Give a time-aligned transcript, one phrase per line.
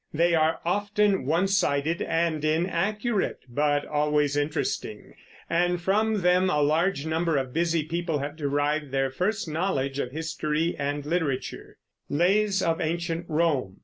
[0.11, 5.13] They are often one sided and inaccurate, but always interesting,
[5.47, 10.09] and from them a large number of busy people have derived their first knowledge of
[10.11, 11.77] history and literature.